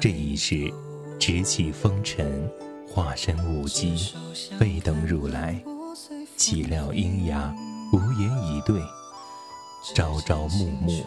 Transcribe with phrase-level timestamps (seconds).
[0.00, 0.72] 这一世，
[1.18, 2.48] 执起风尘，
[2.86, 4.12] 化身舞姬，
[4.60, 5.60] 未等如来，
[6.36, 7.52] 岂料阴阳
[7.92, 8.80] 无言以对，
[9.96, 11.02] 朝朝暮暮，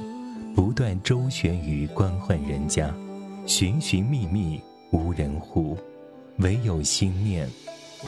[0.54, 2.94] 不断周旋于官宦人家，
[3.46, 4.60] 寻寻觅觅
[4.92, 5.78] 无人护，
[6.40, 7.50] 唯有心念，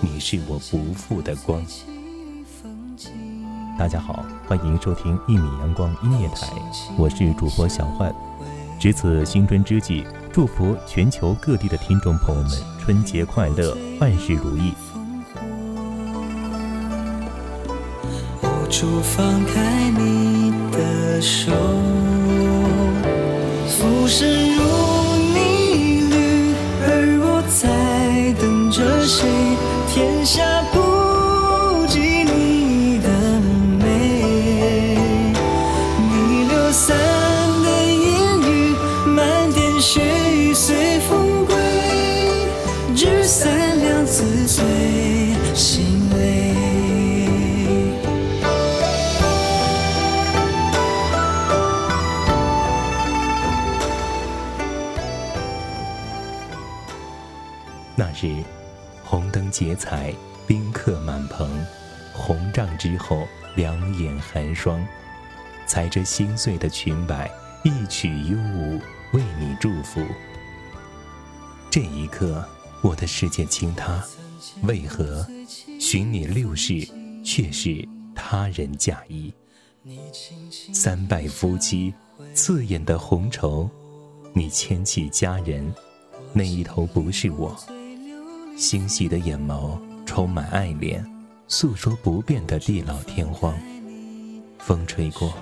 [0.02, 1.66] 你是我不负的光。
[3.82, 6.54] 大家好，欢迎收听一米阳光音乐台，
[7.00, 8.14] 我是主播小焕。
[8.80, 14.74] 值此新春之际，祝福全球各地的听众朋友们春节快乐，万事如意。
[18.44, 21.52] 无处放开你的手，
[23.68, 24.62] 浮生如
[25.34, 26.54] 逆旅，
[26.86, 29.28] 而我在等着谁？
[29.92, 30.61] 天下
[58.01, 58.44] 那日，
[59.03, 60.12] 红灯结彩，
[60.47, 61.47] 宾客满棚，
[62.12, 64.84] 红帐之后，两眼寒霜，
[65.67, 67.29] 踩着心碎的裙摆，
[67.63, 68.79] 一曲幽舞，
[69.13, 70.03] 为你祝福。
[71.69, 72.44] 这一刻，
[72.81, 74.03] 我的世界倾塌，
[74.63, 75.23] 为何
[75.79, 76.88] 寻你六世，
[77.23, 79.31] 却是他人嫁衣？
[80.73, 81.94] 三拜夫妻，
[82.34, 83.69] 刺眼的红绸，
[84.34, 85.72] 你牵起佳人，
[86.34, 87.56] 那一头不是我。
[88.61, 91.03] 欣喜的眼眸充满爱恋，
[91.47, 93.59] 诉说不变的地老天荒。
[94.59, 95.33] 风吹过，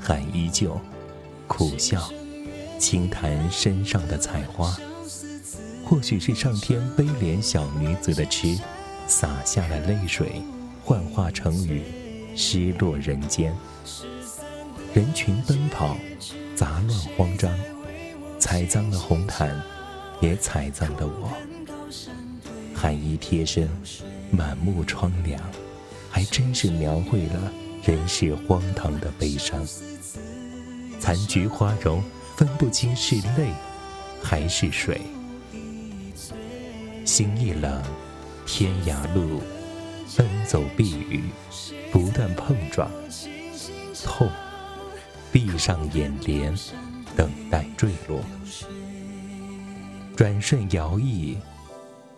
[0.00, 0.80] 海依旧，
[1.46, 2.10] 苦笑，
[2.78, 4.74] 轻弹身上的彩花。
[5.84, 8.58] 或许是上天悲怜小女子的痴，
[9.06, 10.40] 洒下了泪水，
[10.82, 11.82] 幻化成雨，
[12.34, 13.54] 失落人间。
[14.94, 15.98] 人群奔跑，
[16.56, 17.54] 杂乱慌张，
[18.38, 19.54] 踩脏了红毯，
[20.22, 21.30] 也踩脏了我。
[22.84, 23.66] 寒衣贴身，
[24.30, 25.40] 满目疮凉，
[26.10, 27.50] 还真是描绘了
[27.82, 29.66] 人世荒唐的悲伤。
[31.00, 32.02] 残菊花容，
[32.36, 33.48] 分不清是泪
[34.22, 35.00] 还是水。
[37.06, 37.82] 心一冷，
[38.44, 39.40] 天涯路，
[40.14, 41.22] 奔走避雨，
[41.90, 42.90] 不断碰撞，
[44.04, 44.28] 痛，
[45.32, 46.54] 闭上眼帘，
[47.16, 48.20] 等待坠落。
[50.14, 51.34] 转瞬摇曳。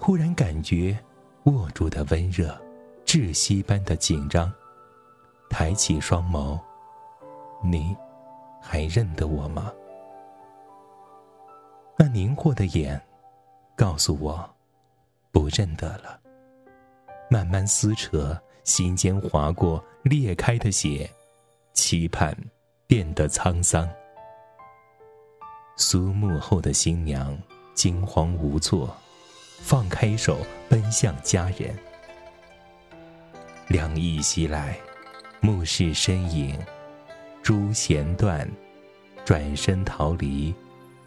[0.07, 0.97] 忽然感觉
[1.47, 2.57] 握住的温热，
[3.05, 4.53] 窒息般的紧张。
[5.51, 6.61] 抬起双眸，
[7.61, 7.97] 你
[8.63, 9.73] 还认得我吗？
[11.99, 13.03] 那凝惑的眼
[13.75, 14.49] 告诉我，
[15.33, 16.21] 不认得了。
[17.29, 21.11] 慢慢撕扯，心间划过裂开的血，
[21.73, 22.33] 期盼
[22.87, 23.91] 变得沧桑。
[25.75, 27.37] 苏幕后的新娘
[27.75, 28.97] 惊慌无措。
[29.61, 30.39] 放开手，
[30.69, 31.77] 奔向家人。
[33.69, 34.79] 凉意袭来，
[35.41, 36.57] 目视身影，
[37.43, 38.49] 珠弦断，
[39.25, 40.55] 转身逃离，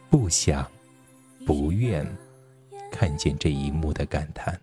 [0.10, 0.69] 不想，
[1.46, 2.06] 不愿
[2.92, 4.60] 看见这一幕的感叹。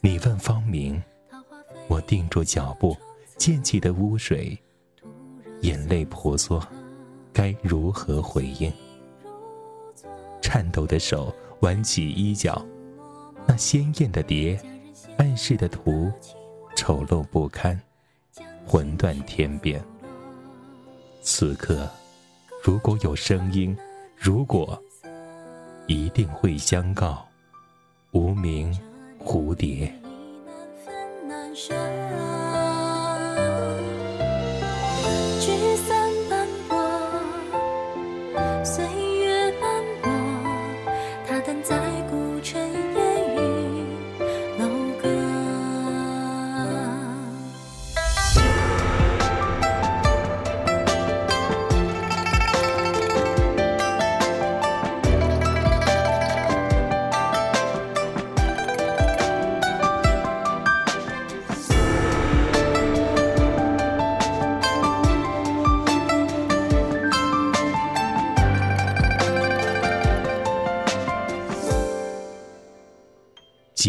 [0.00, 1.00] 你问芳名，
[1.86, 2.96] 我定住脚步，
[3.36, 4.58] 溅起的污水，
[5.60, 6.60] 眼泪婆娑，
[7.32, 8.72] 该如何回应？
[10.42, 11.32] 颤抖的手。
[11.60, 12.64] 挽起衣角，
[13.46, 14.58] 那鲜艳的蝶，
[15.16, 16.10] 暗示的图，
[16.76, 17.78] 丑陋不堪，
[18.64, 19.82] 魂断天边。
[21.20, 21.88] 此刻，
[22.62, 23.76] 如果有声音，
[24.16, 24.80] 如果，
[25.88, 27.26] 一定会相告，
[28.12, 28.72] 无名
[29.18, 29.92] 蝴蝶。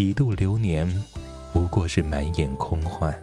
[0.00, 0.90] 几度流年，
[1.52, 3.14] 不过是满眼空幻。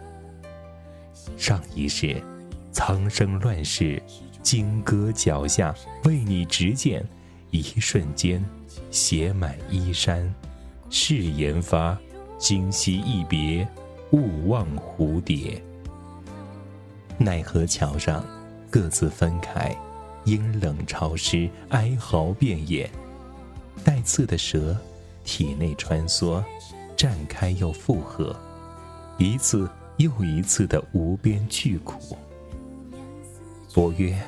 [1.36, 2.22] 上一世，
[2.70, 4.00] 苍生乱世，
[4.44, 7.04] 金戈脚下，为你执剑，
[7.50, 8.40] 一瞬间，
[8.92, 10.32] 写满衣衫。
[10.88, 11.98] 誓言发，
[12.38, 13.66] 今夕一别，
[14.12, 15.60] 勿忘蝴蝶。
[17.18, 18.24] 奈何桥上，
[18.70, 19.76] 各自分开，
[20.22, 22.88] 阴冷潮湿，哀嚎遍野。
[23.82, 24.76] 带刺的蛇。
[25.28, 26.42] 体内穿梭，
[26.96, 28.34] 绽开又复合，
[29.18, 32.16] 一次又一次的无边巨苦。
[33.68, 34.18] 佛曰：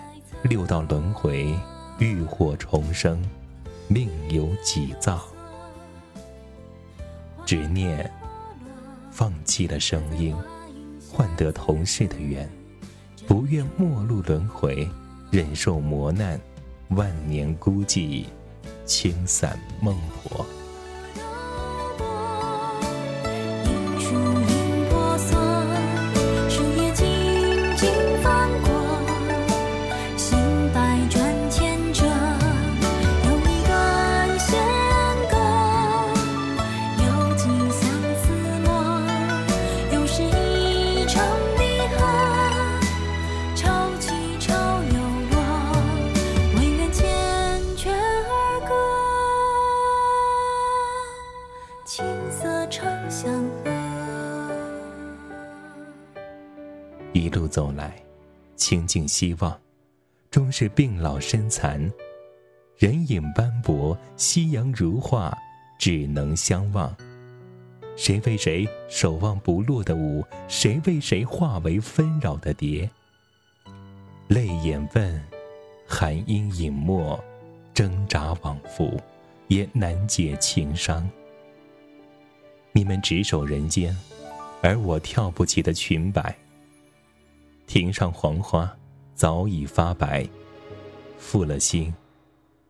[0.43, 1.59] 六道轮回，
[1.99, 3.19] 浴火重生，
[3.89, 5.25] 命由己造。
[7.47, 8.13] 执念，
[9.11, 10.37] 放弃了声音，
[11.11, 12.47] 换得同世的缘，
[13.27, 14.87] 不愿末路轮回，
[15.31, 16.39] 忍受磨难，
[16.91, 18.27] 万年孤寂，
[18.85, 20.45] 清散孟婆。
[51.93, 53.33] 青色长相
[53.65, 53.71] 和
[57.13, 58.01] 一路走来，
[58.55, 59.61] 倾尽希望，
[60.31, 61.91] 终是病老身残，
[62.79, 65.37] 人影斑驳，夕阳如画，
[65.81, 66.97] 只能相望。
[67.97, 70.25] 谁为谁守望不落的舞？
[70.47, 72.89] 谁为谁化为纷扰的蝶？
[74.29, 75.21] 泪眼问，
[75.89, 77.21] 寒音隐没，
[77.75, 78.97] 挣扎往复，
[79.49, 81.11] 也难解情伤。
[82.73, 83.97] 你们执手人间，
[84.63, 86.35] 而我跳不起的裙摆。
[87.67, 88.73] 庭上黄花
[89.15, 90.27] 早已发白，
[91.19, 91.93] 负了心，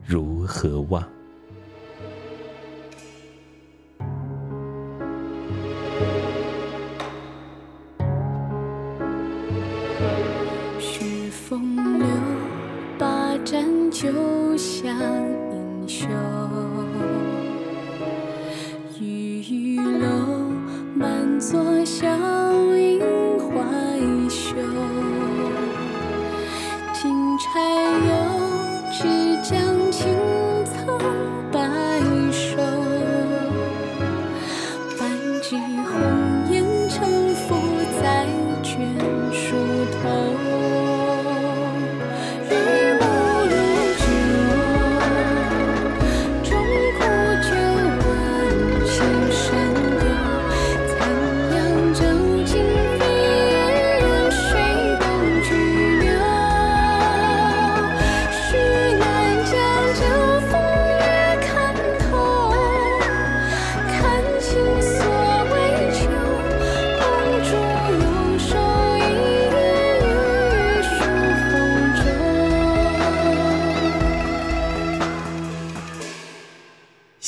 [0.05, 1.03] 如何忘？
[10.79, 12.07] 是风流，
[12.99, 14.09] 把盏酒
[14.57, 14.99] 香
[15.53, 16.09] 英雄，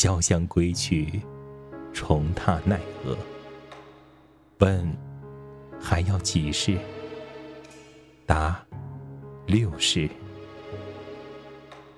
[0.03, 1.23] 潇湘归去，
[1.93, 3.17] 重踏奈何？
[4.59, 4.97] 问
[5.81, 6.77] 还要几世？
[8.27, 8.61] 答
[9.47, 10.11] 六世。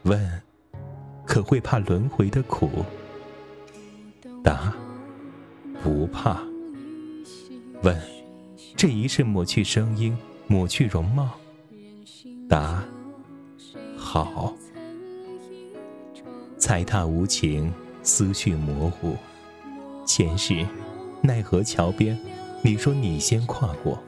[0.03, 0.43] 问
[1.25, 2.85] 可会怕轮回的苦？
[4.43, 4.71] 答
[5.83, 6.43] 不怕。
[7.83, 7.99] 问
[8.77, 10.15] 这一世抹去声音，
[10.47, 11.31] 抹去容貌？
[12.51, 12.85] 答
[13.97, 14.55] 好。
[16.59, 17.73] 踩踏无情。
[18.05, 19.17] 思绪模糊，
[20.07, 20.65] 前世
[21.23, 22.17] 奈何桥边，
[22.63, 23.99] 你说你先跨过，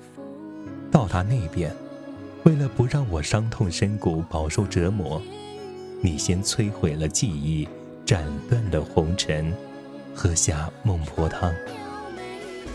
[0.93, 1.75] 到达那边，
[2.45, 5.21] 为了不让我伤痛深谷，饱受折磨，
[6.03, 7.67] 你先摧毁了记忆，
[8.05, 9.50] 斩断了红尘，
[10.15, 11.50] 喝下孟婆汤。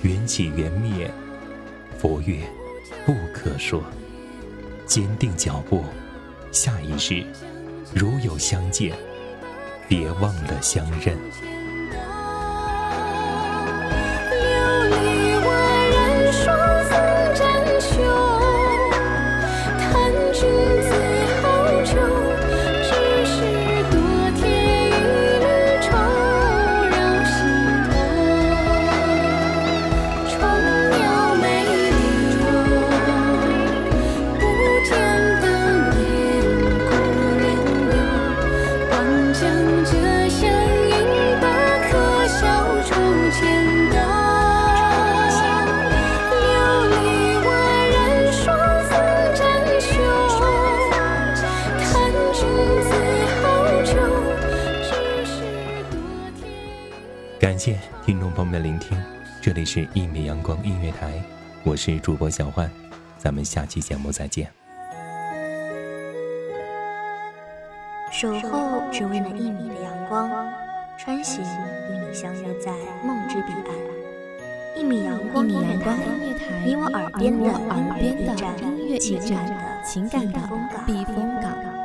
[0.02, 1.10] 缘起缘灭，
[2.00, 2.40] 佛曰
[3.06, 3.84] 不可说。
[4.88, 5.84] 坚定脚步，
[6.52, 7.24] 下一世
[7.94, 8.94] 如有相见，
[9.92, 11.18] 别忘了相认。
[57.64, 59.00] 谢听众朋友们的聆听，
[59.40, 61.12] 这里是《一米阳光音乐台》，
[61.64, 62.68] 我是主播小焕，
[63.20, 64.52] 咱们下期节目再见。
[68.12, 70.52] 守候只为那一米的阳光，
[70.98, 72.72] 穿行与你相约在
[73.06, 74.76] 梦之彼岸。
[74.76, 75.96] 一米阳光音乐台，
[76.66, 77.46] 你我耳边的
[78.60, 80.40] 音乐驿站，情感的
[80.88, 81.81] 避风港。